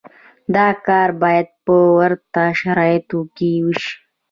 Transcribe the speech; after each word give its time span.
دا 0.55 0.67
کار 0.87 1.09
باید 1.23 1.47
په 1.65 1.75
ورته 1.97 2.43
شرایطو 2.59 3.19
کې 3.35 3.49
وشي. 3.65 3.93